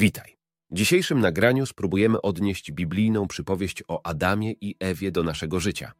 [0.00, 0.36] Witaj.
[0.70, 5.92] W dzisiejszym nagraniu spróbujemy odnieść biblijną przypowieść o Adamie i Ewie do naszego życia.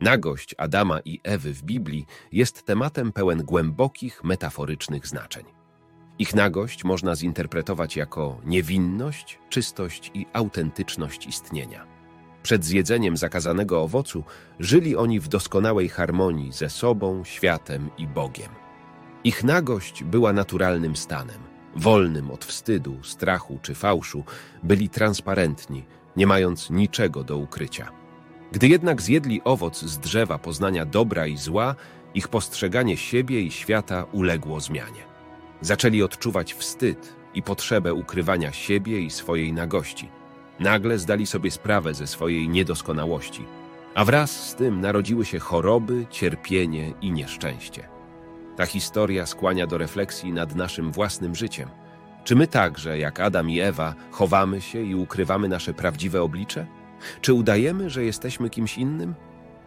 [0.00, 5.44] Nagość Adama i Ewy w Biblii jest tematem pełen głębokich, metaforycznych znaczeń.
[6.18, 11.86] Ich nagość można zinterpretować jako niewinność, czystość i autentyczność istnienia.
[12.42, 14.24] Przed zjedzeniem zakazanego owocu
[14.58, 18.50] żyli oni w doskonałej harmonii ze sobą, światem i Bogiem.
[19.24, 21.38] Ich nagość była naturalnym stanem–
[21.76, 24.24] wolnym od wstydu, strachu czy fałszu,
[24.62, 25.84] byli transparentni,
[26.16, 27.90] nie mając niczego do ukrycia.
[28.52, 31.74] Gdy jednak zjedli owoc z drzewa poznania dobra i zła,
[32.14, 35.02] ich postrzeganie siebie i świata uległo zmianie.
[35.60, 40.08] Zaczęli odczuwać wstyd i potrzebę ukrywania siebie i swojej nagości.
[40.60, 43.44] Nagle zdali sobie sprawę ze swojej niedoskonałości,
[43.94, 47.93] a wraz z tym narodziły się choroby, cierpienie i nieszczęście.
[48.56, 51.68] Ta historia skłania do refleksji nad naszym własnym życiem.
[52.24, 56.66] Czy my także, jak Adam i Ewa, chowamy się i ukrywamy nasze prawdziwe oblicze?
[57.20, 59.14] Czy udajemy, że jesteśmy kimś innym?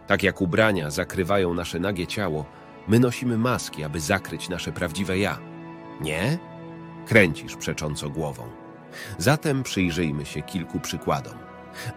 [0.06, 2.44] Tak jak ubrania zakrywają nasze nagie ciało,
[2.88, 5.38] my nosimy maski, aby zakryć nasze prawdziwe ja.
[6.00, 6.38] Nie?
[7.06, 8.42] Kręcisz przecząco głową.
[9.18, 11.34] Zatem przyjrzyjmy się kilku przykładom.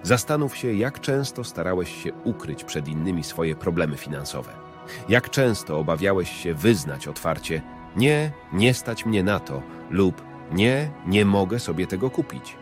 [0.04, 4.61] Zastanów się, jak często starałeś się ukryć przed innymi swoje problemy finansowe.
[5.10, 7.62] Jak często obawiałeś się wyznać otwarcie:
[7.96, 12.58] Nie, nie stać mnie na to, lub Nie, nie mogę sobie tego kupić.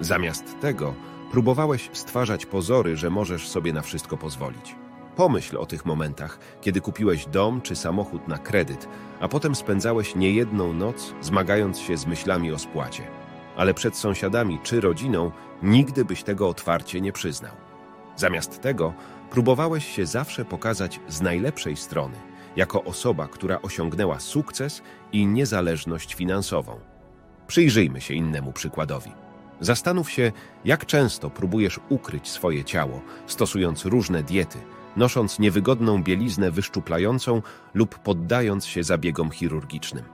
[0.00, 0.94] Zamiast tego
[1.30, 4.76] próbowałeś stwarzać pozory, że możesz sobie na wszystko pozwolić.
[5.16, 8.88] Pomyśl o tych momentach, kiedy kupiłeś dom czy samochód na kredyt,
[9.20, 13.02] a potem spędzałeś niejedną noc zmagając się z myślami o spłacie.
[13.56, 15.30] Ale przed sąsiadami czy rodziną
[15.62, 17.52] nigdy byś tego otwarcie nie przyznał.
[18.16, 18.94] Zamiast tego
[19.30, 22.16] próbowałeś się zawsze pokazać z najlepszej strony,
[22.56, 24.82] jako osoba, która osiągnęła sukces
[25.12, 26.80] i niezależność finansową.
[27.46, 29.12] Przyjrzyjmy się innemu przykładowi.
[29.60, 30.32] Zastanów się,
[30.64, 34.58] jak często próbujesz ukryć swoje ciało, stosując różne diety,
[34.96, 37.42] nosząc niewygodną bieliznę wyszczuplającą
[37.74, 40.04] lub poddając się zabiegom chirurgicznym.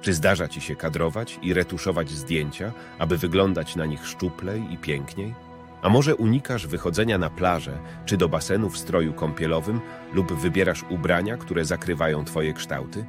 [0.00, 5.45] Czy zdarza ci się kadrować i retuszować zdjęcia, aby wyglądać na nich szczuplej i piękniej?
[5.86, 9.80] A może unikasz wychodzenia na plażę czy do basenu w stroju kąpielowym
[10.12, 13.06] lub wybierasz ubrania, które zakrywają twoje kształty?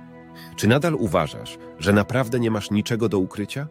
[0.55, 3.67] Czy nadal uważasz, że naprawdę nie masz niczego do ukrycia?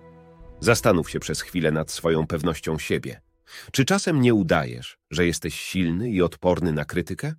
[0.61, 3.21] Zastanów się przez chwilę nad swoją pewnością siebie.
[3.73, 7.35] Czy czasem nie udajesz, że jesteś silny i odporny na krytykę?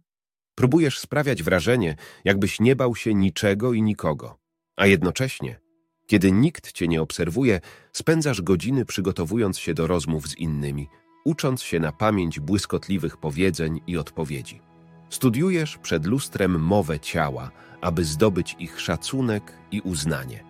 [0.55, 1.95] Próbujesz sprawiać wrażenie,
[2.25, 4.39] jakbyś nie bał się niczego i nikogo,
[4.75, 5.59] a jednocześnie,
[6.05, 7.61] kiedy nikt cię nie obserwuje,
[7.94, 10.88] spędzasz godziny przygotowując się do rozmów z innymi,
[11.27, 14.61] ucząc się na pamięć błyskotliwych powiedzeń i odpowiedzi.
[15.09, 17.51] Studiujesz przed lustrem mowę ciała,
[17.81, 20.43] aby zdobyć ich szacunek i uznanie.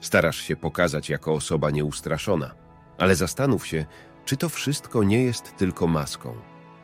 [0.00, 2.54] Starasz się pokazać jako osoba nieustraszona,
[2.98, 3.86] ale zastanów się,
[4.24, 6.34] czy to wszystko nie jest tylko maską.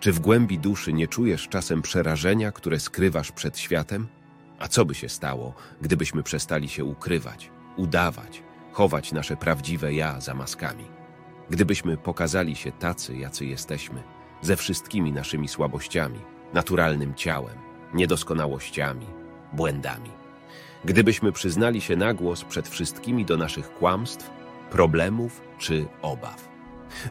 [0.01, 4.07] Czy w głębi duszy nie czujesz czasem przerażenia, które skrywasz przed światem?
[4.59, 8.43] A co by się stało, gdybyśmy przestali się ukrywać, udawać,
[8.73, 10.98] chować nasze prawdziwe ja za maskami?
[11.51, 14.03] Gdybyśmy pokazali się tacy, jacy jesteśmy,
[14.41, 16.21] ze wszystkimi naszymi słabościami,
[16.53, 17.57] naturalnym ciałem,
[17.95, 19.07] niedoskonałościami,
[19.53, 20.11] błędami.
[20.85, 24.31] Gdybyśmy przyznali się na głos przed wszystkimi do naszych kłamstw,
[24.71, 26.49] problemów czy obaw.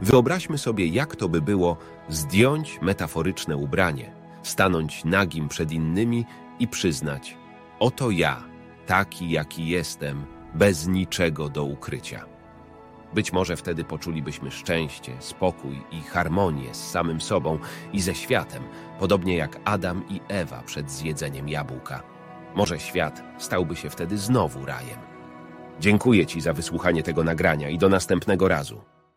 [0.01, 1.77] Wyobraźmy sobie, jak to by było
[2.09, 4.11] zdjąć metaforyczne ubranie,
[4.43, 6.25] stanąć nagim przed innymi
[6.59, 7.37] i przyznać:
[7.79, 8.43] Oto ja,
[8.85, 12.36] taki jaki jestem, bez niczego do ukrycia.
[13.17, 17.59] Być może wtedy poczulibyśmy szczęście, spokój i harmonię z samym sobą
[17.93, 18.63] i ze światem,
[18.99, 22.03] podobnie jak Adam i Ewa przed zjedzeniem jabłka.
[22.55, 24.99] Może świat stałby się wtedy znowu rajem.
[25.79, 28.81] Dziękuję Ci za wysłuchanie tego nagrania i do następnego razu.